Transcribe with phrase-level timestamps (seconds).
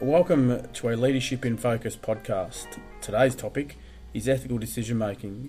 [0.00, 2.66] Welcome to a Leadership in Focus podcast.
[3.00, 3.78] Today's topic
[4.12, 5.48] is ethical decision making,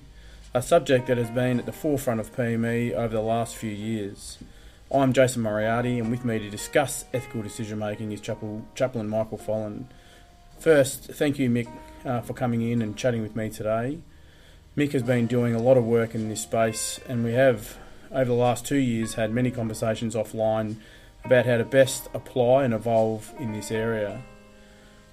[0.54, 4.38] a subject that has been at the forefront of PME over the last few years.
[4.90, 9.88] I'm Jason Moriarty, and with me to discuss ethical decision making is Chaplain Michael Folland.
[10.58, 11.68] First, thank you, Mick,
[12.06, 14.00] uh, for coming in and chatting with me today.
[14.78, 17.78] Mick has been doing a lot of work in this space, and we have,
[18.14, 20.78] over the last two years, had many conversations offline
[21.26, 24.24] about how to best apply and evolve in this area.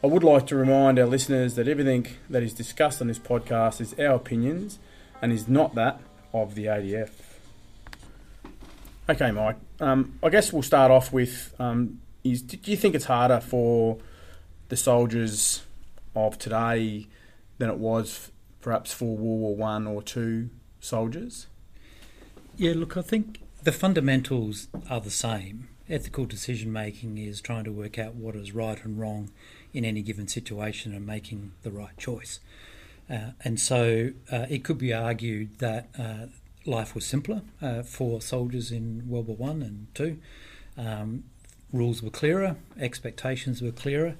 [0.05, 3.81] I would like to remind our listeners that everything that is discussed on this podcast
[3.81, 4.79] is our opinions
[5.23, 5.99] and is not that
[6.35, 7.09] of the ADF.
[9.09, 9.57] Okay, Mike.
[9.81, 13.97] Um, I guess we'll start off with: um, is do you think it's harder for
[14.69, 15.63] the soldiers
[16.15, 17.07] of today
[17.57, 20.51] than it was perhaps for World War One or two
[20.81, 21.47] soldiers?
[22.59, 25.69] Yeah, look, I think the fundamentals are the same.
[25.89, 29.31] Ethical decision making is trying to work out what is right and wrong
[29.75, 32.41] in any given situation and making the right choice.
[33.11, 36.27] Uh, and so uh, it could be argued that uh,
[36.65, 40.19] life was simpler uh, for soldiers in World War One and Two.
[40.79, 41.25] Um,
[41.73, 44.17] rules were clearer, expectations were clearer.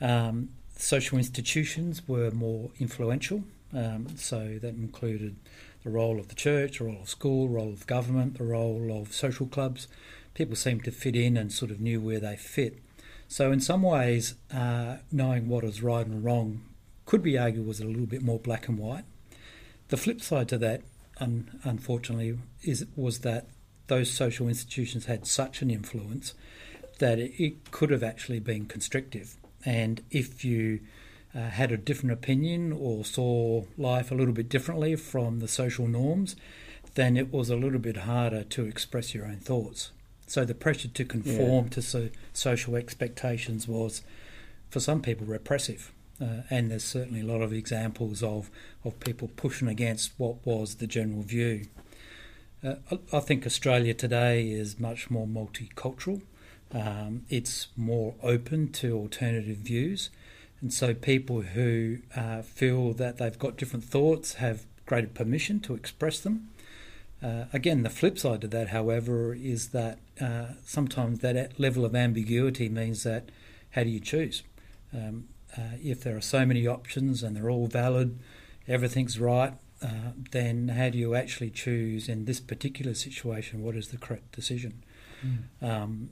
[0.00, 3.44] Um, social institutions were more influential,
[3.74, 5.36] um, so that included
[5.84, 9.00] the role of the church, the role of school, the role of government, the role
[9.00, 9.88] of social clubs.
[10.34, 12.78] People seemed to fit in and sort of knew where they fit.
[13.28, 16.62] So, in some ways, uh, knowing what is right and wrong
[17.04, 19.04] could be argued was a little bit more black and white.
[19.88, 20.82] The flip side to that,
[21.20, 23.46] un- unfortunately, is was that
[23.88, 26.34] those social institutions had such an influence
[26.98, 29.36] that it, it could have actually been constrictive.
[29.64, 30.80] And if you
[31.34, 35.86] uh, had a different opinion or saw life a little bit differently from the social
[35.86, 36.34] norms,
[36.94, 39.90] then it was a little bit harder to express your own thoughts.
[40.28, 41.70] So the pressure to conform yeah.
[41.70, 44.02] to so, social expectations was,
[44.68, 45.92] for some people, repressive.
[46.20, 48.50] Uh, and there's certainly a lot of examples of,
[48.84, 51.66] of people pushing against what was the general view.
[52.62, 56.20] Uh, I, I think Australia today is much more multicultural.
[56.72, 60.10] Um, it's more open to alternative views.
[60.60, 65.74] And so people who uh, feel that they've got different thoughts have greater permission to
[65.74, 66.48] express them.
[67.22, 71.94] Uh, again, the flip side to that, however, is that uh, sometimes that level of
[71.94, 73.30] ambiguity means that
[73.70, 74.42] how do you choose?
[74.94, 78.18] Um, uh, if there are so many options and they're all valid,
[78.68, 83.88] everything's right, uh, then how do you actually choose in this particular situation what is
[83.88, 84.82] the correct decision?
[85.24, 85.62] Mm.
[85.62, 86.10] Um,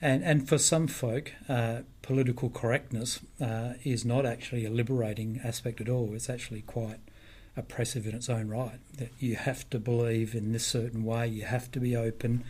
[0.00, 5.80] and, and for some folk, uh, political correctness uh, is not actually a liberating aspect
[5.80, 6.12] at all.
[6.14, 6.98] It's actually quite
[7.56, 8.80] oppressive in its own right.
[8.96, 12.44] That you have to believe in this certain way, you have to be open,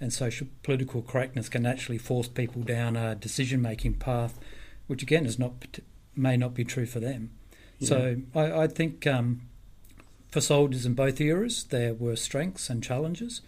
[0.00, 4.38] and social political correctness can actually force people down a decision making path,
[4.86, 5.78] which again is not
[6.14, 7.30] may not be true for them.
[7.78, 7.88] Yeah.
[7.88, 9.42] So I, I think um,
[10.30, 13.40] for soldiers in both eras, there were strengths and challenges.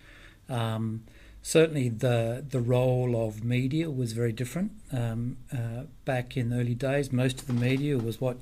[0.49, 1.05] Um,
[1.43, 4.73] certainly, the the role of media was very different.
[4.93, 8.39] Um, uh, back in the early days, most of the media was what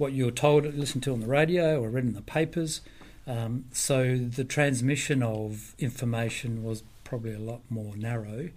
[0.00, 2.80] what you were told, listened to on the radio or read in the papers.
[3.26, 8.48] Um, so the transmission of information was probably a lot more narrow,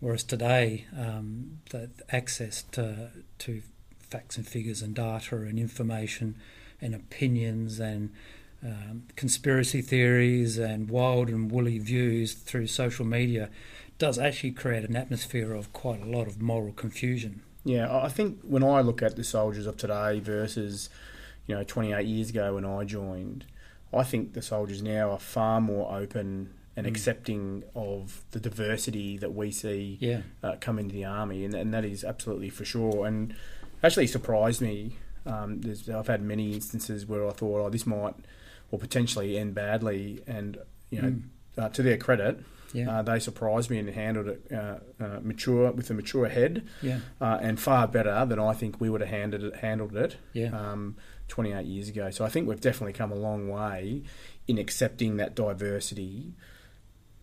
[0.00, 3.62] whereas today um, the access to, to
[4.00, 6.36] facts and figures and data and information
[6.82, 8.12] and opinions and
[8.62, 13.48] um, conspiracy theories and wild and woolly views through social media
[13.98, 17.40] does actually create an atmosphere of quite a lot of moral confusion.
[17.66, 20.88] Yeah, I think when I look at the soldiers of today versus,
[21.46, 23.44] you know, 28 years ago when I joined,
[23.92, 26.88] I think the soldiers now are far more open and mm.
[26.88, 30.20] accepting of the diversity that we see yeah.
[30.44, 33.04] uh, come into the army, and, and that is absolutely for sure.
[33.04, 33.34] And
[33.82, 34.96] actually surprised me.
[35.26, 35.60] Um,
[35.92, 38.14] I've had many instances where I thought, oh, this might
[38.70, 40.56] or potentially end badly, and
[40.90, 41.22] you know, mm.
[41.58, 42.38] uh, to their credit,
[42.72, 42.98] yeah.
[42.98, 47.00] Uh, they surprised me and handled it uh, uh, mature with a mature head, yeah.
[47.20, 49.56] Uh, and far better than I think we would have handled it.
[49.56, 50.48] Handled it, yeah.
[50.48, 50.96] Um,
[51.28, 52.10] 28 years ago.
[52.10, 54.02] So I think we've definitely come a long way
[54.46, 56.34] in accepting that diversity.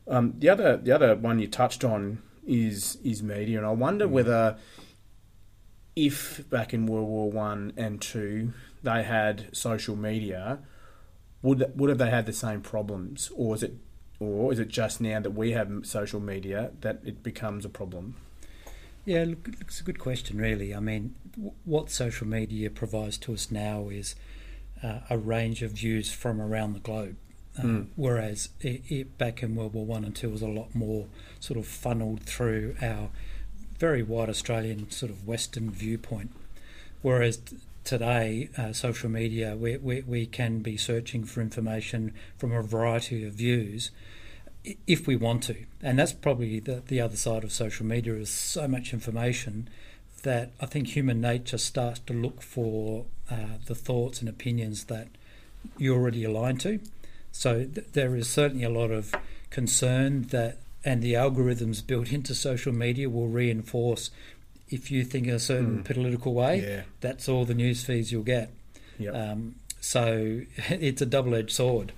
[0.08, 4.08] Um, the other the other one you touched on is is media, and I wonder
[4.08, 4.12] mm.
[4.12, 4.58] whether
[5.96, 10.60] if back in World War One and Two they had social media,
[11.42, 13.76] would would have they had the same problems, or is it
[14.24, 18.16] or is it just now that we have social media that it becomes a problem?
[19.06, 20.74] Yeah, look, it's a good question, really.
[20.74, 21.16] I mean,
[21.66, 24.16] what social media provides to us now is
[24.82, 27.18] uh, a range of views from around the globe.
[27.58, 27.88] Uh, mm.
[27.96, 31.08] Whereas it, it, back in World War One and Two was a lot more
[31.40, 33.10] sort of funneled through our
[33.78, 36.32] very wide Australian sort of Western viewpoint.
[37.02, 42.54] Whereas t- today, uh, social media, we, we, we can be searching for information from
[42.54, 43.92] a variety of views
[44.88, 45.56] if we want to.
[45.82, 49.70] And that's probably the, the other side of social media is so much information
[50.24, 55.08] that I think human nature starts to look for uh, the thoughts and opinions that
[55.78, 56.80] you're already aligned to.
[57.32, 59.14] So th- there is certainly a lot of
[59.50, 64.12] concern that, and the algorithms built into social media will reinforce
[64.70, 65.86] if you think a certain Mm.
[65.86, 66.82] political way, Yeah.
[67.02, 68.50] that's all the news feeds you'll get.
[69.00, 69.14] Yep.
[69.14, 71.92] Um, so it's a double-edged sword.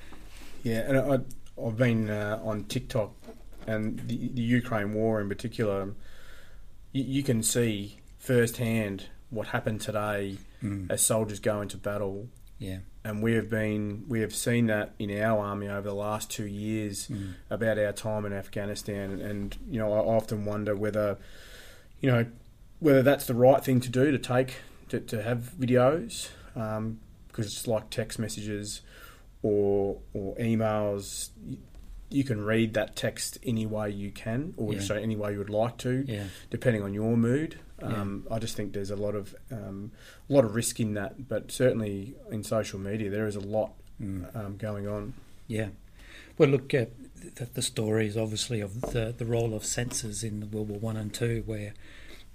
[0.63, 1.19] Yeah, and I,
[1.63, 3.13] I've been uh, on TikTok
[3.67, 5.93] and the, the Ukraine war in particular.
[6.91, 10.89] You, you can see firsthand what happened today mm.
[10.89, 12.27] as soldiers go into battle,
[12.59, 12.79] Yeah.
[13.03, 16.45] and we have been we have seen that in our army over the last two
[16.45, 17.33] years mm.
[17.49, 21.17] about our time in Afghanistan, and you know I often wonder whether
[22.01, 22.25] you know
[22.79, 24.55] whether that's the right thing to do to take
[24.89, 28.81] to, to have videos um, because it's like text messages
[29.49, 31.29] or or emails.
[31.45, 31.57] You,
[32.11, 34.79] you can read that text any way you can, or Yeah.
[34.79, 36.25] sorry, any way you would like to, Yeah.
[36.49, 37.57] depending on your mood.
[37.81, 39.91] Um, I just think there's a lot of um,
[40.29, 43.71] a lot of risk in that, but certainly in social media there is a lot
[44.01, 44.35] Mm.
[44.35, 45.13] um, going on.
[45.47, 45.69] Yeah.
[46.37, 46.85] Well, look, uh,
[47.35, 50.97] the, the stories obviously of the, the role of censors in the World War One
[50.97, 51.73] and Two, where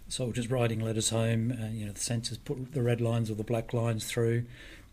[0.08, 3.44] soldiers writing letters home, uh, you know, the censors put the red lines or the
[3.44, 4.44] black lines through.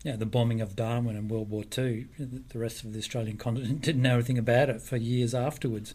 [0.04, 3.36] You know, the bombing of Darwin in World War Two, the rest of the Australian
[3.36, 5.94] continent didn't know anything about it for years afterwards,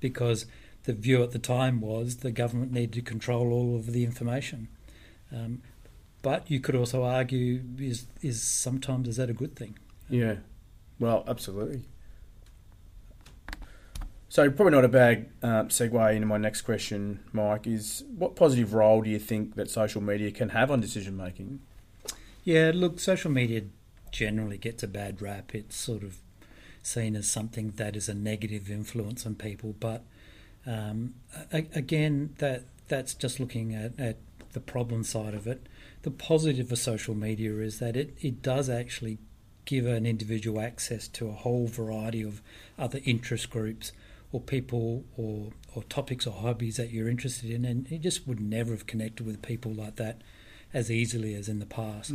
[0.00, 0.46] because
[0.84, 4.68] the view at the time was the government needed to control all of the information.
[5.32, 5.62] Um,
[6.22, 9.78] but you could also argue is is sometimes is that a good thing?
[10.08, 10.36] Yeah,
[10.98, 11.82] well, absolutely.
[14.28, 17.68] So probably not a bad uh, segue into my next question, Mike.
[17.68, 21.60] Is what positive role do you think that social media can have on decision making?
[22.44, 23.62] Yeah, look, social media
[24.12, 25.54] generally gets a bad rap.
[25.54, 26.18] It's sort of
[26.82, 30.04] seen as something that is a negative influence on people, but
[30.66, 31.14] um,
[31.50, 34.18] again, that that's just looking at, at
[34.52, 35.66] the problem side of it.
[36.02, 39.16] The positive of social media is that it, it does actually
[39.64, 42.42] give an individual access to a whole variety of
[42.78, 43.92] other interest groups
[44.32, 48.40] or people or, or topics or hobbies that you're interested in, and you just would
[48.40, 50.20] never have connected with people like that
[50.74, 52.12] as easily as in the past.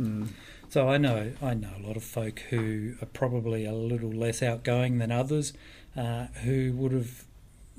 [0.68, 4.42] So I know I know a lot of folk who are probably a little less
[4.42, 5.52] outgoing than others,
[5.96, 7.24] uh, who would have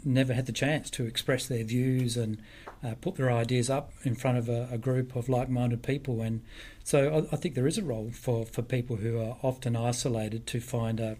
[0.04, 2.38] never had the chance to express their views and
[2.84, 6.22] uh, put their ideas up in front of a, a group of like-minded people.
[6.22, 6.42] And
[6.84, 10.48] so I, I think there is a role for, for people who are often isolated
[10.48, 11.18] to find a,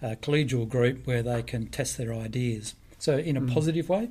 [0.00, 2.74] a collegial group where they can test their ideas.
[2.98, 3.52] So in a Mm.
[3.52, 4.08] positive way,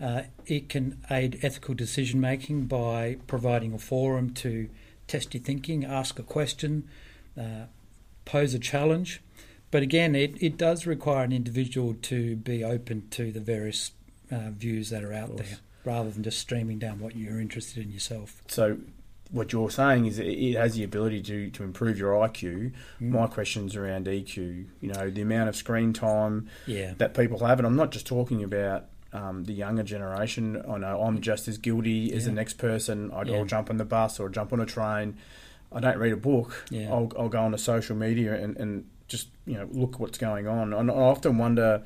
[0.00, 4.68] uh, it can aid ethical decision making by providing a forum to
[5.06, 6.88] test your thinking, ask a question,
[7.38, 7.66] uh,
[8.24, 9.22] pose a challenge.
[9.70, 13.92] But again, it, it does require an individual to be open to the various
[14.30, 17.92] uh, views that are out there rather than just streaming down what you're interested in
[17.92, 18.42] yourself.
[18.48, 18.78] So
[19.30, 22.72] what you're saying is it- has the ability to, to improve your IQ.
[23.00, 23.10] Mm.
[23.10, 24.66] My question's around EQ.
[24.80, 26.94] You know, the amount of screen time Yeah.
[26.98, 30.62] that people have, and I'm not just talking about um, the younger generation.
[30.68, 33.10] I know I'm just as guilty as the next person.
[33.12, 33.38] I'd Yeah.
[33.38, 35.16] I'll jump on the bus or jump on a train.
[35.72, 36.64] I don't read a book.
[36.70, 36.92] Yeah.
[36.92, 40.72] I'll, I'll go onto social media and, and just you know look what's going on.
[40.72, 41.82] And I often wonder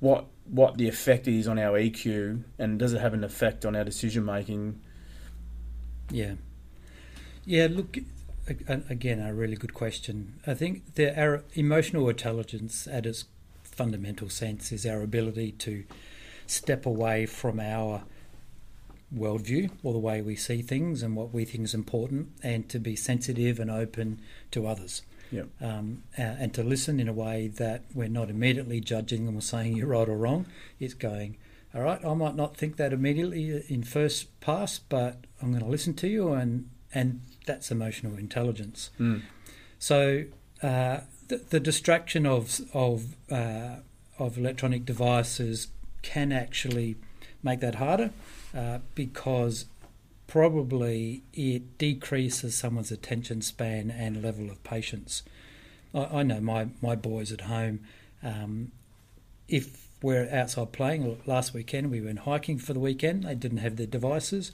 [0.00, 3.76] what what the effect is on our EQ, and does it have an effect on
[3.76, 4.80] our decision making?
[6.10, 6.34] Yeah.
[7.44, 7.98] Yeah, look,
[8.68, 10.40] again, a really good question.
[10.46, 13.24] I think the, our emotional intelligence at its
[13.82, 15.82] fundamental sense is our ability to
[16.46, 18.04] step away from our
[19.12, 22.78] worldview or the way we see things and what we think is important and to
[22.78, 24.20] be sensitive and open
[24.52, 25.02] to others.
[25.32, 25.48] Yep.
[25.60, 29.76] Um, and to listen in a way that we're not immediately judging them or saying
[29.76, 30.46] you're right or wrong.
[30.78, 31.38] It's going,
[31.74, 35.70] all right, I might not think that immediately in first pass, but I'm going to
[35.70, 38.90] listen to you, and and that's emotional intelligence.
[39.00, 39.22] Mm.
[39.78, 40.26] So
[40.62, 43.76] uh, the, distraction of of uh,
[44.18, 45.68] of electronic devices
[46.02, 46.96] can actually
[47.42, 48.10] make that harder
[48.56, 49.66] uh, because
[50.26, 55.22] probably it decreases someone's attention span and level of patience.
[55.94, 57.80] I, I know my my boys at home.
[58.22, 58.72] Um,
[59.48, 63.24] if we're outside playing, last weekend we went hiking for the weekend.
[63.24, 64.52] They didn't have their devices.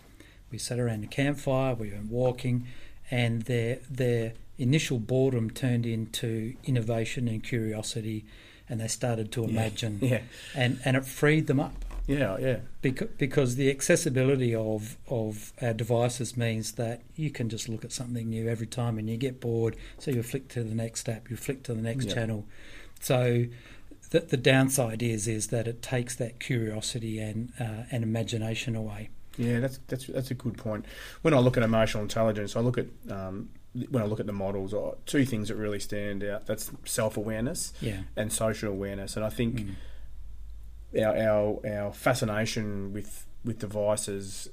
[0.50, 1.74] We sat around a campfire.
[1.74, 2.66] We went walking,
[3.10, 8.24] and their their initial boredom turned into innovation and curiosity,
[8.68, 9.48] and they started to Yeah.
[9.48, 10.22] imagine, Yeah.
[10.54, 11.84] and and it freed them up.
[12.06, 12.60] Yeah, yeah.
[12.80, 17.92] Because, because the accessibility of, of our devices means that you can just look at
[17.92, 21.28] something new every time and you get bored, so you flick to the next app,
[21.28, 22.14] you flick to the next Yeah.
[22.14, 22.46] channel.
[23.00, 23.44] So
[24.08, 29.10] the, the downside is is that it takes that curiosity and uh, and imagination away.
[29.38, 30.84] Yeah, that's that's that's a good point.
[31.22, 33.50] When I look at emotional intelligence, I look at um,
[33.90, 36.46] when I look at the models, uh, two things that really stand out.
[36.46, 38.00] That's self awareness Yeah.
[38.16, 39.60] and social awareness, and I think
[40.94, 41.04] Mm.
[41.06, 44.48] our, our our fascination with with devices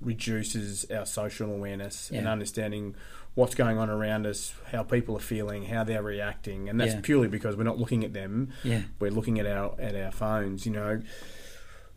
[0.00, 2.94] reduces our social awareness and understanding
[3.34, 7.00] what's going on around us, how people are feeling, how they're reacting, and that's Yeah.
[7.02, 8.50] purely because we're not looking at them.
[8.64, 8.82] Yeah.
[8.98, 11.02] We're looking at our at our phones, you know.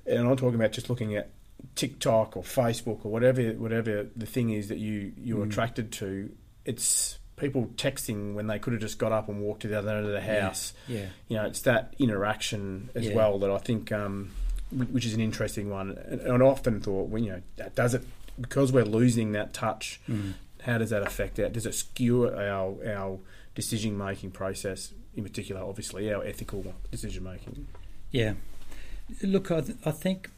[0.06, 1.30] And I'm talking about just looking at
[1.76, 5.50] TikTok or Facebook or whatever whatever the thing is that you you're Mm.
[5.50, 6.32] attracted to.
[6.66, 9.90] It's people texting when they could have just got up and walked to the other
[9.98, 11.08] end of the house Yeah.
[11.28, 13.16] you know, it's that interaction as Yeah.
[13.16, 14.30] well that I think, um,
[14.72, 15.98] which is an interesting one.
[15.98, 18.04] And, and I often thought, well, you know, does it
[18.40, 20.00] because we're losing that touch.
[20.08, 20.34] Mm.
[20.62, 21.54] How does that affect that?
[21.54, 23.20] Does it skew our our
[23.56, 24.94] decision making process?
[25.16, 27.68] In particular, obviously, our ethical decision making.
[28.12, 28.36] Yeah.
[29.24, 30.30] Look, I, th- I think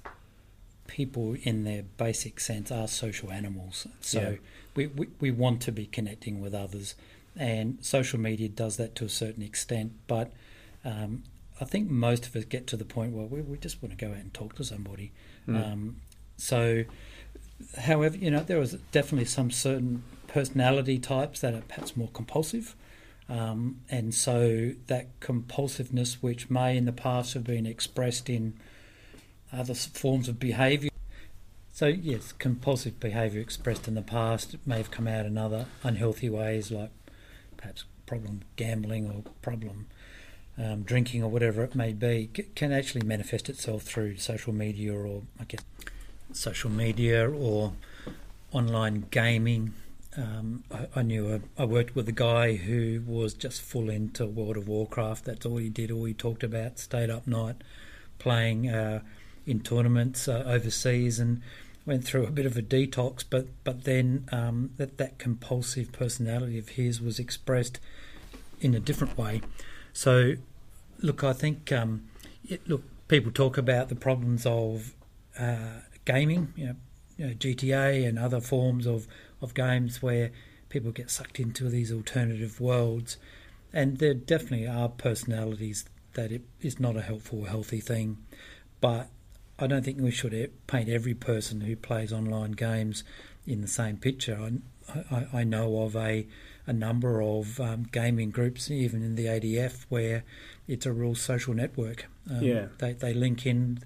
[0.94, 3.88] people, in their basic sense, are social animals.
[4.00, 4.36] So Yeah.
[4.76, 6.94] we, we, we want to be connecting with others,
[7.36, 9.94] and social media does that to a certain extent.
[10.06, 10.32] But
[10.86, 11.24] um,
[11.60, 14.06] I think most of us get to the point where we, we just want to
[14.06, 15.12] go out and talk to somebody.
[15.48, 15.56] Mm.
[15.64, 15.96] Um,
[16.38, 16.84] so,
[17.80, 22.76] however, you know, there is definitely some certain personality types that are perhaps more compulsive.
[23.30, 28.54] Um, and so that compulsiveness, which may in the past have been expressed in
[29.54, 30.90] other forms of behaviour.
[31.72, 36.30] So, yes, compulsive behaviour expressed in the past may have come out in other unhealthy
[36.30, 36.92] ways, like
[37.58, 39.88] perhaps problem gambling or problem
[40.58, 44.94] um, drinking or whatever it may be, c- can actually manifest itself through social media
[44.94, 45.64] or, I guess,
[46.32, 47.74] social media or
[48.52, 49.74] online gaming.
[50.16, 54.28] Um, I, I knew a, I worked with a guy who was just full into
[54.28, 55.26] World of Warcraft.
[55.26, 56.78] That's all he did, all he talked about.
[56.78, 57.56] Stayed up night
[58.20, 59.02] playing uh,
[59.46, 61.42] in tournaments uh, overseas and
[61.86, 63.24] went through a bit of a detox.
[63.30, 67.80] But but then um, that that compulsive personality of his was expressed
[68.62, 69.42] in a different way.
[69.92, 70.36] So
[71.00, 72.08] look, I think um,
[72.48, 74.96] it, look people talk about the problems of
[75.38, 76.76] uh, gaming, you know,
[77.18, 79.08] you know, GTA and other forms of,
[79.42, 80.32] of games where
[80.70, 83.18] people get sucked into these alternative worlds.
[83.72, 88.18] And there definitely are personalities that it is not a helpful healthy thing.
[88.82, 89.10] But
[89.64, 93.04] I don't think we should paint every person who plays online games
[93.48, 94.38] in the same picture.
[94.94, 96.28] I, I, I know of a,
[96.68, 100.24] a number of um, gaming groups, even in the ADF, where
[100.68, 102.08] it's a real social network.
[102.30, 102.66] Um, Yeah.
[102.80, 103.80] They, they link in,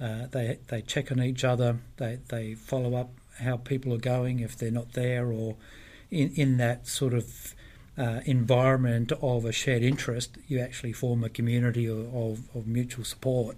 [0.00, 3.10] uh, they, they check on each other, they, they follow up
[3.40, 5.56] how people are going if they're not there, or
[6.10, 7.54] in, in that sort of
[7.96, 13.04] uh, environment of a shared interest, you actually form a community of, of, of mutual
[13.04, 13.56] support.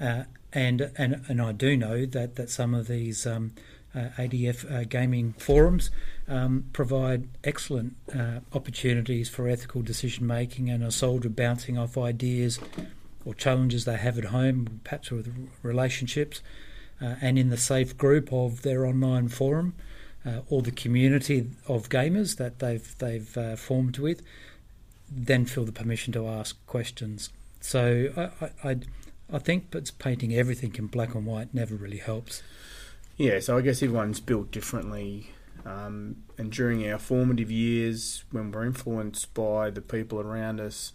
[0.00, 3.52] Uh, and, and and I do know that, that some of these um,
[3.94, 5.90] uh, ADF uh, gaming forums
[6.28, 12.60] um, provide excellent uh, opportunities for ethical decision making and a soldier bouncing off ideas
[13.24, 16.40] or challenges they have at home, perhaps with relationships,
[17.02, 19.74] uh, and in the safe group of their online forum
[20.24, 24.22] uh, or the community of gamers that they've they've uh, formed with,
[25.10, 27.30] then feel the permission to ask questions.
[27.60, 28.76] So I, I, I
[29.32, 32.42] I think it's painting everything in black and white never really helps.
[33.16, 35.30] Yeah, so I guess everyone's built differently.
[35.66, 40.92] Um, and during our formative years, when we're influenced by the people around us,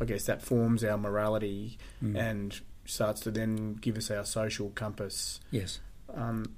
[0.00, 2.16] I guess that forms our morality Mm.
[2.16, 5.40] and starts to then give us our social compass.
[5.50, 5.80] yes.
[6.14, 6.54] Um,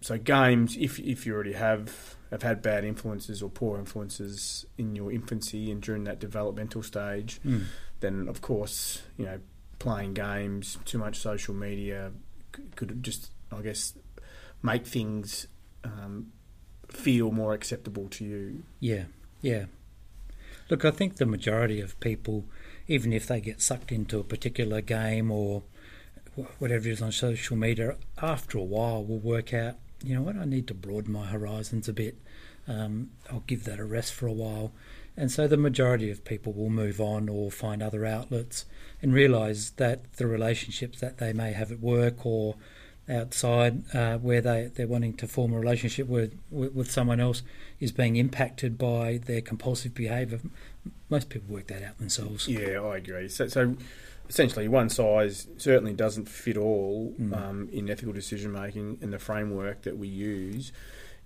[0.00, 4.96] so games, if if you already have have had bad influences or poor influences in
[4.96, 7.64] your infancy and during that developmental stage, Mm.
[8.00, 9.40] then of course you know
[9.80, 12.12] playing games, too much social media
[12.76, 13.94] could just I guess
[14.62, 15.46] make things
[15.82, 16.32] um,
[16.88, 18.62] feel more acceptable to you.
[18.78, 19.04] Yeah,
[19.40, 19.64] yeah.
[20.68, 22.44] Look, I think the majority of people,
[22.86, 25.64] even if they get sucked into a particular game or
[26.58, 30.36] whatever it is on social media, after a while will work out, you know what,
[30.36, 32.16] I need to broaden my horizons a bit.
[32.68, 34.72] Um, I'll give that a rest for a while.
[35.16, 38.64] And so the majority of people will move on or find other outlets
[39.02, 42.56] and realise that the relationships that they may have at work or
[43.08, 47.42] outside uh, where they, they're wanting to form a relationship with, with, with someone else
[47.80, 50.40] is being impacted by their compulsive behaviour.
[51.08, 52.46] Most people work that out themselves.
[52.46, 53.28] Yeah, I agree.
[53.28, 53.76] So, so
[54.28, 57.36] essentially one size certainly doesn't fit all Mm.
[57.36, 60.72] um, in ethical decision making and the framework that we use.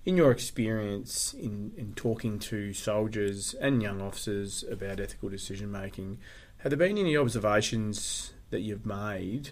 [0.05, 6.19] In your experience in, in talking to soldiers and young officers about ethical decision making,
[6.59, 9.51] have there been any observations that you've made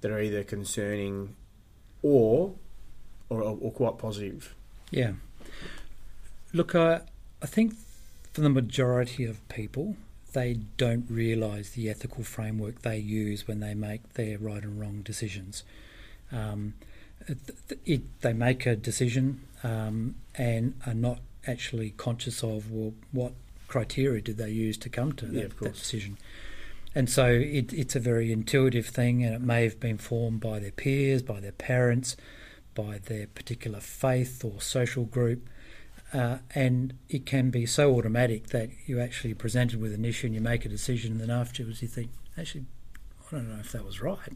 [0.00, 1.36] that are either concerning
[2.02, 2.54] or
[3.28, 4.54] or, or quite positive?
[4.90, 5.12] Yeah.
[6.52, 7.02] Look, I,
[7.42, 7.74] I think
[8.32, 9.96] for the majority of people,
[10.32, 15.02] they don't realise the ethical framework they use when they make their right and wrong
[15.02, 15.62] decisions.
[16.32, 16.74] Um,
[17.26, 17.38] it,
[17.84, 23.32] it, they make a decision um, and are not actually conscious of well, what
[23.68, 26.18] criteria did they use to come to Yeah, that decision.
[26.94, 30.58] And so it, it's a very intuitive thing, and it may have been formed by
[30.58, 32.16] their peers, by their parents,
[32.74, 35.48] by their particular faith or social group.
[36.12, 40.34] Uh, and it can be so automatic that you're actually presented with an issue and
[40.34, 42.64] you make a decision, and then afterwards you think, actually,
[43.28, 44.32] I don't know if that was right.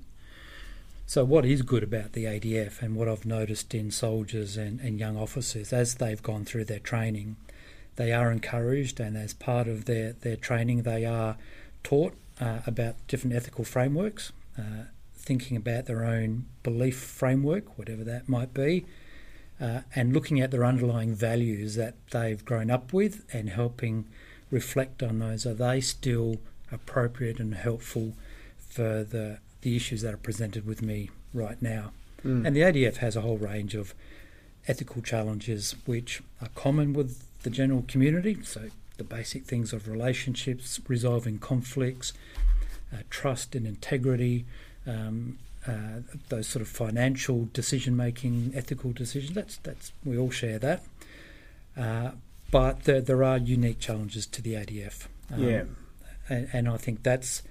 [1.06, 4.98] So, what is good about the ADF and what I've noticed in soldiers and, and
[4.98, 7.36] young officers as they've gone through their training,
[7.96, 11.36] they are encouraged, and as part of their, their training, they are
[11.82, 14.84] taught uh, about different ethical frameworks, uh,
[15.14, 18.86] thinking about their own belief framework, whatever that might be,
[19.60, 24.06] uh, and looking at their underlying values that they've grown up with and helping
[24.50, 25.46] reflect on those.
[25.46, 26.38] Are they still
[26.72, 28.14] appropriate and helpful
[28.58, 31.90] for the, the issues that are presented with me right now?
[32.24, 32.46] Mm.
[32.46, 33.94] And the ADF has a whole range of
[34.68, 38.38] ethical challenges which are common with the general community.
[38.42, 42.12] So, the basic things of relationships, resolving conflicts,
[42.92, 44.44] uh, trust and integrity,
[44.86, 49.34] um, uh, those sort of financial decision making, ethical decisions.
[49.34, 50.84] That's, that's, we all share that.
[51.76, 52.12] Uh,
[52.52, 55.08] but there, there are unique challenges to the ADF.
[55.32, 55.64] Um, yeah.
[56.28, 57.42] and, and I think that's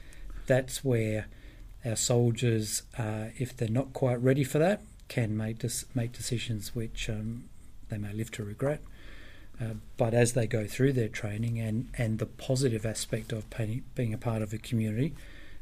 [0.45, 1.27] that's where
[1.85, 6.73] our soldiers, uh, if they're not quite ready for that, can make dis- make decisions
[6.73, 7.45] which um,
[7.89, 8.81] they may live to regret.
[9.61, 13.45] Uh, but as they go through their training and, and the positive aspect of
[13.95, 15.13] being a part of a community,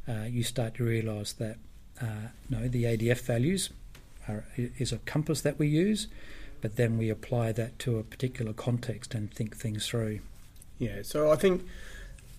[0.07, 1.57] uh, you start to realise that
[2.01, 3.69] uh, no, the ADF values
[4.27, 6.07] are, is a compass that we use,
[6.61, 10.19] but then we apply that to a particular context and think things through.
[10.79, 11.65] Yeah, so I think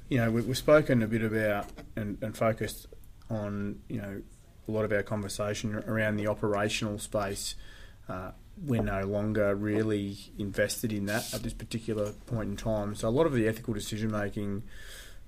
[0.09, 2.87] you know we, we've spoken a bit about and, and focused
[3.33, 4.23] on you know
[4.69, 7.55] a lot of our conversation around the operational space.
[8.09, 8.31] Uh,
[8.65, 12.95] we're no longer really invested in that at this particular point in time.
[12.95, 14.63] So a lot of the ethical decision making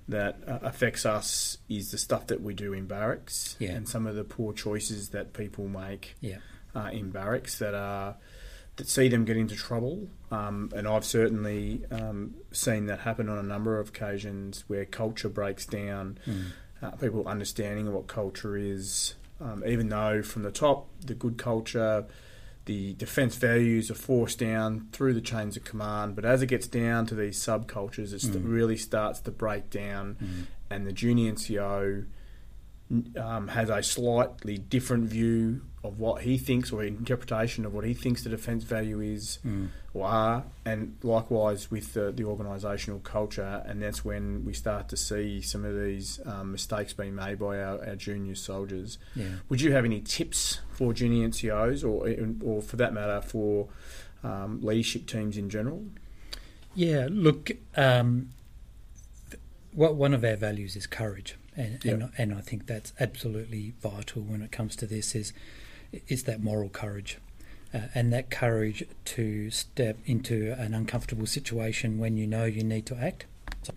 [0.07, 3.71] that uh, affects us is the stuff that we do in barracks Yeah.
[3.71, 6.37] and some of the poor choices that people make Yeah.
[6.75, 8.15] uh, in barracks that are
[8.75, 10.09] that see them get into trouble.
[10.31, 15.29] Um, and I've certainly um, seen that happen on a number of occasions where culture
[15.29, 16.47] breaks down, Mm.
[16.85, 22.05] Uh, people understanding what culture is, um, even though from the top, the good culture,
[22.65, 26.15] the defence values are forced down through the chains of command.
[26.15, 28.51] But as it gets down to these subcultures, it st- Mm.
[28.51, 30.43] really starts to break down Mm.
[30.71, 32.05] and the junior NCO
[33.17, 37.93] um, has a slightly different view of what he thinks or interpretation of what he
[37.93, 39.69] thinks the defence value is Mm.
[39.93, 44.97] or are, and likewise with the, the organisational culture, and that's when we start to
[44.97, 48.97] see some of these um, mistakes being made by our, our junior soldiers.
[49.15, 49.25] Yeah.
[49.49, 52.09] Would you have any tips for junior NCOs, or
[52.47, 53.67] or for that matter, for
[54.23, 55.85] um, leadership teams in general?
[56.73, 58.29] Yeah, look, um,
[59.29, 62.07] th- what one of our values is courage, and and, Yeah.
[62.17, 65.15] and I think that's absolutely vital when it comes to this.
[65.15, 65.33] Is
[66.07, 67.17] is that moral courage,
[67.73, 72.85] uh, and that courage to step into an uncomfortable situation when you know you need
[72.87, 73.25] to act.
[73.63, 73.73] So,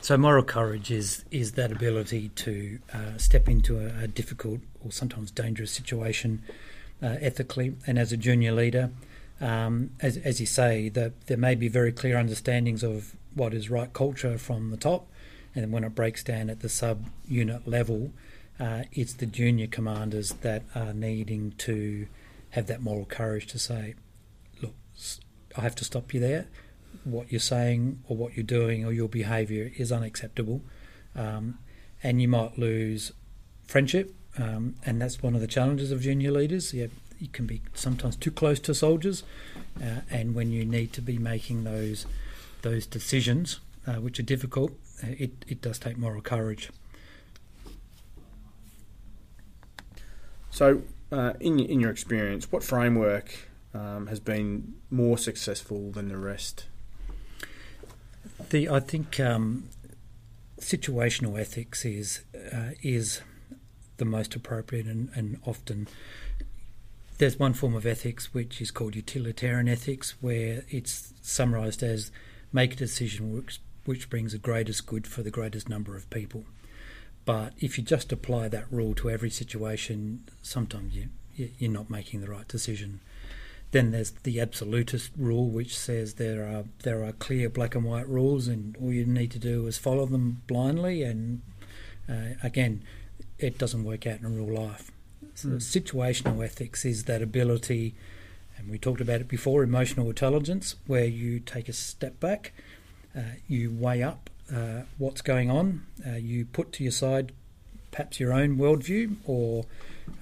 [0.00, 4.92] so moral courage is is that ability to uh, step into a, a difficult or
[4.92, 6.42] sometimes dangerous situation
[7.02, 8.90] uh, ethically, and as a junior leader
[9.40, 13.68] um, as, as you say, the, there may be very clear understandings of what is
[13.68, 15.06] right culture from the top,
[15.56, 18.12] and when it breaks down at the sub unit level,
[18.60, 22.06] uh, it's the junior commanders that are needing to
[22.50, 23.94] have that moral courage to say,
[24.62, 24.74] look,
[25.56, 26.46] I have to stop you there.
[27.04, 30.62] What you're saying or what you're doing or your behaviour is unacceptable.
[31.14, 31.58] Um,
[32.02, 33.12] and you might lose
[33.66, 36.74] friendship, um, and that's one of the challenges of junior leaders.
[36.74, 39.22] You, you can be sometimes too close to soldiers,
[39.82, 42.06] uh, and when you need to be making those
[42.62, 46.70] those decisions, uh, which are difficult, it, it does take moral courage.
[50.50, 50.82] So,
[51.12, 53.30] uh, in in your experience, what framework
[53.74, 56.66] um, has been more successful than the rest?
[58.50, 59.68] The I think um,
[60.60, 63.20] situational ethics is uh, is
[63.98, 65.88] the most appropriate and, and often
[67.18, 72.10] there's one form of ethics which is called utilitarian ethics where it's summarized as
[72.52, 73.32] make a decision
[73.86, 76.44] which, brings the greatest good for the greatest number of people
[77.24, 82.20] but if you just apply that rule to every situation sometimes you, you're not making
[82.20, 83.00] the right decision
[83.72, 88.08] then there's the absolutist rule, which says there are there are clear black and white
[88.08, 91.02] rules, and all you need to do is follow them blindly.
[91.02, 91.42] And
[92.08, 92.84] uh, again,
[93.38, 94.90] it doesn't work out in real life.
[95.34, 95.56] So mm.
[95.56, 97.94] situational ethics is that ability,
[98.56, 102.52] and we talked about it before, emotional intelligence, where you take a step back,
[103.48, 107.32] you weigh up uh, what's going on, uh, you put to your side
[107.90, 109.64] perhaps your own worldview or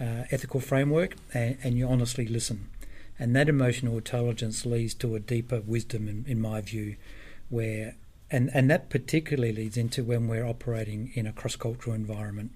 [0.00, 2.68] uh, ethical framework, and, and you honestly listen.
[3.18, 6.96] And that emotional intelligence leads to a deeper wisdom, in, in my view,
[7.48, 7.96] where
[8.30, 12.50] and, and that particularly leads into when we're operating in a cross cultural environment.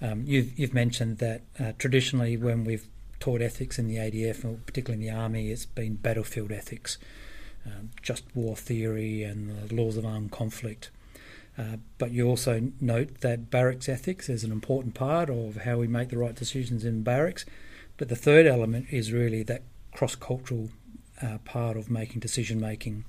[0.00, 2.86] Um, you've, you've mentioned that uh, traditionally, when we've
[3.20, 6.96] taught ethics in the ADF, or particularly in the Army, it's been battlefield ethics,
[7.66, 10.90] um, just war theory and the laws of armed conflict.
[11.56, 15.86] Uh, but you also note that barracks ethics is an important part of how we
[15.86, 17.44] make the right decisions in barracks.
[17.96, 20.70] But the third element is really that cross cultural
[21.22, 23.04] uh, part of making decision making.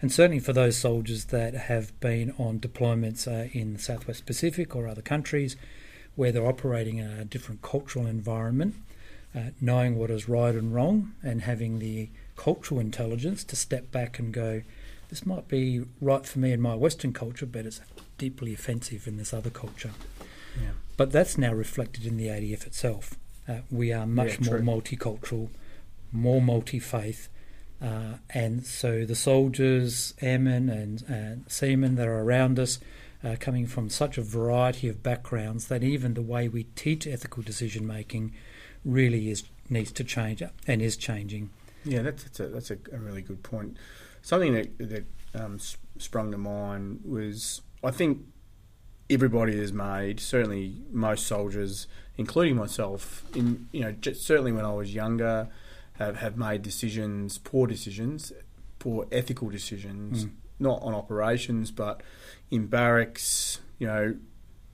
[0.00, 4.74] And certainly for those soldiers that have been on deployments uh, in the Southwest Pacific
[4.74, 5.54] or other countries
[6.16, 8.74] where they're operating in a different cultural environment,
[9.34, 12.08] uh, knowing what is right and wrong and having the
[12.42, 14.62] cultural intelligence to step back and go,
[15.10, 17.80] this might be right for me in my Western culture, but it's
[18.18, 19.90] deeply offensive in this other culture.
[20.60, 20.70] Yeah.
[20.96, 23.16] But that's now reflected in the ADF itself.
[23.48, 25.50] Uh, we are much yeah, more multicultural
[26.12, 27.28] more multi faith.
[27.80, 32.78] Uh, and so the soldiers, airmen, and, and seamen that are around us
[33.24, 37.42] are coming from such a variety of backgrounds that even the way we teach ethical
[37.42, 38.32] decision making
[38.84, 41.50] really is needs to change and is changing.
[41.84, 43.76] Yeah, that's, that's a that's a, a really good point.
[44.22, 45.58] Something that that um,
[45.98, 48.20] sprung to mind was I think
[49.10, 54.94] everybody has made certainly most soldiers, including myself, in you know certainly when I was
[54.94, 55.48] younger
[55.94, 58.32] have, have made decisions, poor decisions,
[58.78, 60.30] poor ethical decisions, mm.
[60.58, 62.02] not on operations, but
[62.50, 64.16] in barracks, you know,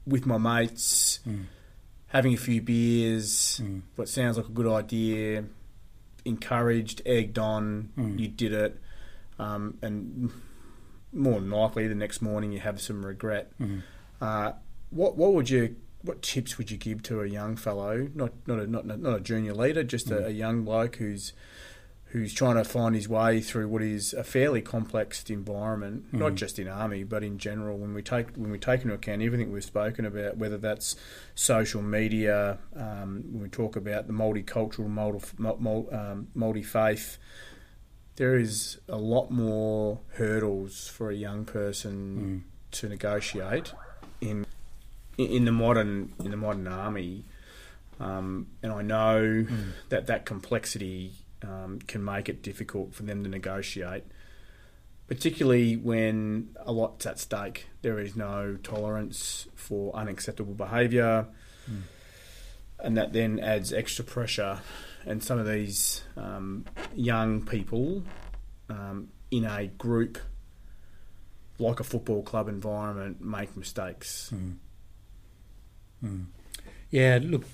[0.06, 1.44] with my mates, mm.
[2.08, 3.82] having a few beers, mm.
[3.96, 5.44] what sounds like a good idea,
[6.28, 8.18] encouraged, egged on, mm.
[8.18, 8.80] you did it,
[9.38, 10.30] um, and
[11.12, 13.50] more than likely the next morning you have some regret.
[13.60, 13.82] Mm.
[14.20, 14.52] Uh,
[14.90, 18.60] what what would you what tips would you give to a young fellow, not not
[18.60, 20.22] a, not, not a junior leader, just mm.
[20.22, 21.32] a, a, young bloke who's
[22.10, 26.18] who's trying to find his way through what is a fairly complex environment, mm.
[26.18, 27.76] not just in army but in general.
[27.76, 30.96] When we take when we take into account everything we've spoken about, whether that's
[31.34, 37.18] social media, um, when we talk about the multicultural, multi, um, multi faith.
[38.16, 42.78] There is a lot more hurdles for a young person mm.
[42.78, 43.72] to negotiate
[44.20, 44.44] in
[45.18, 47.24] in the modern in the modern army,
[48.00, 49.72] um, and I know mm.
[49.90, 51.12] that that complexity
[51.42, 54.04] um, can make it difficult for them to negotiate,
[55.06, 57.66] particularly when a lot's at stake.
[57.82, 61.26] There is no tolerance for unacceptable behaviour,
[61.70, 61.82] mm.
[62.78, 64.60] and that then adds extra pressure.
[65.06, 68.02] And some of these um, young people
[68.68, 70.18] um, in a group
[71.58, 74.32] like a football club environment make mistakes.
[74.34, 74.56] Mm.
[76.04, 76.24] Mm.
[76.90, 77.44] Yeah, look,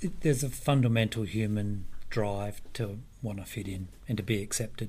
[0.00, 1.84] it, there's a fundamental human
[2.16, 4.88] drive to want to fit in and to be accepted.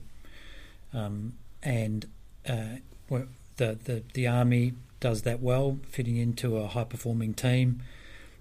[0.93, 2.05] Um, and
[2.47, 2.77] uh,
[3.09, 7.83] the, the, the army does that well, fitting into a high performing team,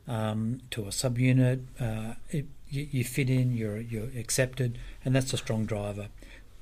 [0.07, 1.65] um, to a subunit.
[1.81, 6.07] Uh, it, you, you, fit in, you're, you're accepted, and that's a strong driver.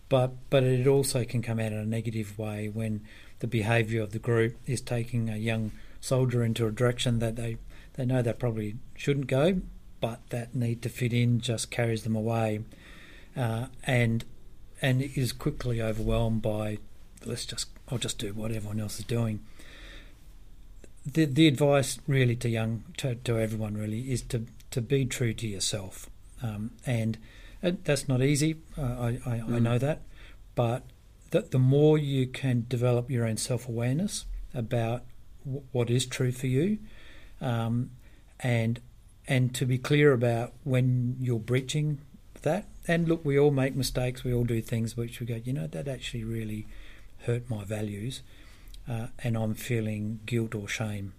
[0.09, 3.03] But, but it also can come out in a negative way when
[3.41, 7.59] the behaviour of the group is taking a young soldier into a direction that they
[7.95, 9.61] they know they probably shouldn't go,
[10.05, 12.61] but that need to fit in just carries them away,
[13.35, 14.23] uh, and
[14.83, 16.77] and is quickly overwhelmed by
[17.25, 19.41] let's just I'll just do what everyone else is doing.
[21.11, 25.33] The the advice really to young to, to everyone really is to to be true
[25.33, 26.11] to yourself,
[26.43, 27.17] um, and
[27.63, 28.57] that's not easy.
[28.77, 29.55] Uh, I I, mm.
[29.55, 30.03] I, know that,
[30.55, 30.83] but
[31.31, 35.05] the, the more you can develop your own self awareness about
[35.47, 36.77] w- what is true for you,
[37.41, 37.93] um,
[38.41, 38.81] and
[39.27, 41.99] and to be clear about when you're breaching
[42.43, 42.67] that.
[42.87, 44.25] And look, we all make mistakes.
[44.25, 46.67] We all do things which we go, you know, that actually really
[47.27, 48.23] hurt my values.
[48.89, 51.15] uh, and I'm feeling guilt or shame,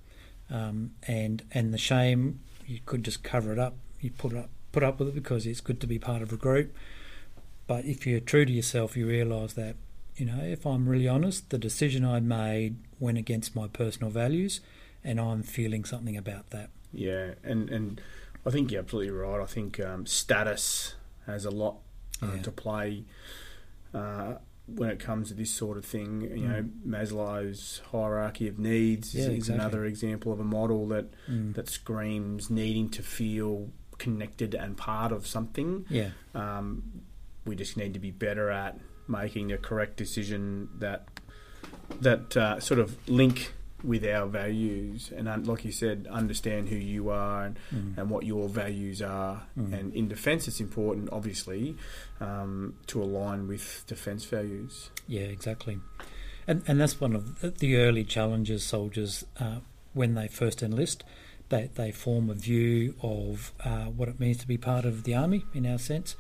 [0.50, 3.76] um, and and the shame you could just cover it up.
[4.00, 6.38] You put up put up with it because it's good to be part of a
[6.38, 6.76] group.
[7.68, 9.76] But if you're true to yourself, you realise that
[10.16, 14.62] you know if I'm really honest, the decision I made went against my personal values,
[15.04, 16.70] and I'm feeling something about that.
[16.96, 18.02] Yeah, and and
[18.46, 19.42] I think you're absolutely right.
[19.42, 21.78] I think um, status has a lot
[22.24, 22.42] uh, Yeah.
[22.44, 23.04] to play
[23.94, 24.36] uh,
[24.68, 26.22] when it comes to this sort of thing.
[26.22, 29.18] You know, Maslow's hierarchy of needs is, Mm.
[29.28, 29.56] Yeah, is exactly.
[29.62, 31.54] another example of a model that Mm.
[31.56, 35.86] that screams needing to feel connected and part of something.
[35.90, 37.02] Yeah, Um,
[37.46, 41.08] we just need to be better at making a correct decision that
[42.02, 43.54] that uh, sort of link
[43.86, 47.98] with our values and un- like you said understand who you are and, Mm.
[47.98, 49.74] and what your values are Mm.
[49.80, 51.76] and in defence it's important obviously
[52.20, 55.80] um, to align with defence values Yeah, exactly.
[56.48, 59.60] And and that's one of the- the early challenges soldiers uh,
[59.94, 61.04] when they first enlist.
[61.50, 65.14] They they form a view of uh, what it means to be part of the
[65.16, 66.16] army in our sense,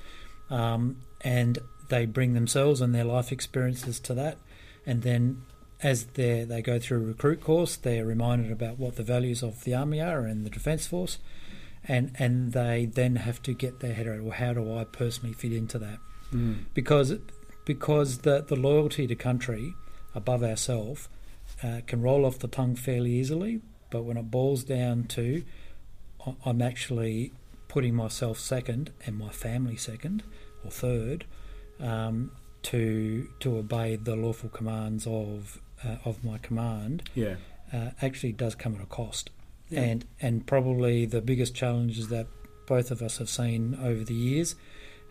[0.50, 1.58] um, and
[1.90, 4.38] they bring themselves and their life experiences to that,
[4.86, 5.42] and then.
[5.84, 9.64] As they they go through a recruit course, they're reminded about what the values of
[9.64, 11.20] the army are and the defence force,
[11.88, 14.24] and and they then have to get their head around.
[14.24, 16.00] Well, how do I personally fit into that?
[16.74, 17.14] because
[17.66, 19.74] because the the loyalty to country
[20.14, 21.08] above ourselves
[21.64, 25.44] uh, can roll off the tongue fairly easily, but when it boils down to
[26.46, 27.32] I'm actually
[27.68, 30.24] putting myself second and my family second
[30.64, 31.26] or third
[31.80, 32.32] um,
[32.64, 37.36] to to obey the lawful commands of uh, of my command yeah
[37.74, 39.30] uh, actually does come at a cost.
[39.70, 39.82] Yeah.
[39.82, 42.28] And and probably the biggest challenges that
[42.68, 44.56] both of us have seen over the years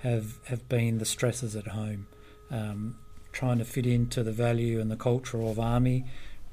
[0.02, 2.06] have have been the stresses at home,
[2.50, 2.96] um,
[3.32, 6.04] trying to fit into the value and the culture of army,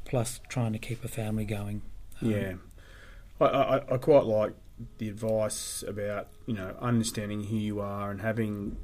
[0.05, 1.81] plus trying to keep a family going.
[2.21, 2.53] Um, Yeah,
[3.39, 4.53] I, I, I quite like
[4.97, 8.77] the advice about you know understanding who you are and having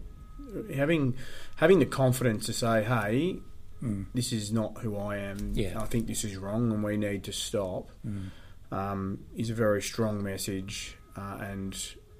[0.74, 1.16] having
[1.56, 3.40] having the confidence to say, hey,
[3.82, 5.52] mm, this is not who I am.
[5.56, 5.80] Yeah.
[5.82, 7.92] I think this is wrong, and we need to stop.
[8.06, 8.32] mm,
[8.72, 11.74] Um, is a very strong message, uh, and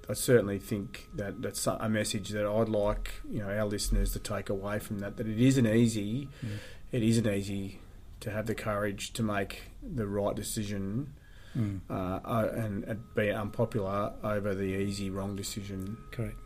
[0.10, 4.20] I certainly think that that's a message that I'd like you know our listeners to
[4.20, 5.18] take away from that.
[5.18, 6.30] That it isn't easy.
[6.46, 6.58] Mm.
[6.94, 7.80] It isn't easy
[8.22, 11.14] to have the courage to make the right decision
[11.56, 12.20] mm, uh,
[12.56, 15.98] and, and be unpopular over the easy wrong decision.
[16.12, 16.38] correct.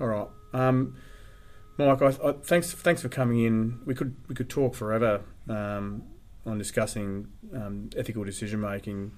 [0.00, 0.96] All right, um,
[1.76, 2.02] Mike.
[2.02, 3.80] I, I, thanks, thanks for coming in.
[3.84, 6.04] We could we could talk forever um,
[6.46, 9.12] on discussing um, ethical decision making.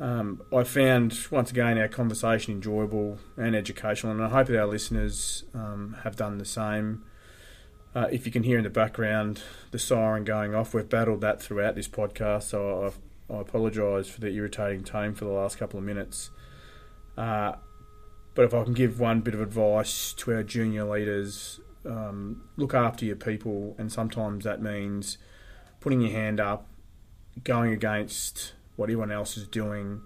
[0.00, 4.66] Um, I found once again our conversation enjoyable and educational, and I hope that our
[4.66, 7.04] listeners um, have done the same.
[7.94, 11.40] Uh, if you can hear in the background the siren going off, we've battled that
[11.40, 12.92] throughout this podcast, so
[13.30, 16.30] I, I apologise for the irritating tone for the last couple of minutes.
[17.16, 17.52] Uh,
[18.34, 22.74] but if I can give one bit of advice to our junior leaders, um, look
[22.74, 25.18] after your people, and sometimes that means
[25.80, 26.66] putting your hand up,
[27.42, 30.00] going against what everyone else is doing,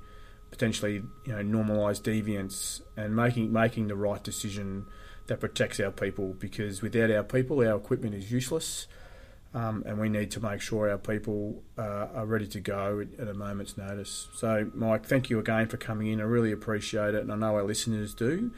[0.51, 4.87] potentially you know normalise deviance, and making making the right decision
[5.29, 6.35] that protects our people.
[6.35, 8.87] Because without our people, our equipment is useless.
[9.55, 13.29] Um, and we need to make sure our people uh, are ready to go at,
[13.29, 14.29] a moment's notice.
[14.35, 16.21] So, Mike, thank you again for coming in.
[16.21, 18.53] I really appreciate it, and I know our listeners do.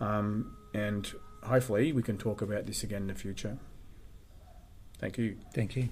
[0.00, 1.10] Um, and
[1.44, 3.58] hopefully, we can talk about this again in the future.
[4.98, 5.36] Thank you.
[5.54, 5.90] Thank you.